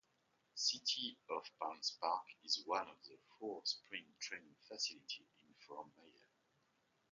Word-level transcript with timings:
City 0.55 1.19
of 1.29 1.45
Palms 1.59 1.91
Park 2.01 2.23
is 2.43 2.63
one 2.65 2.87
of 2.87 2.95
four 3.39 3.61
spring 3.65 4.07
training 4.19 4.55
facilities 4.67 5.29
in 5.43 5.53
Fort 5.67 5.89
Myers. 5.95 6.23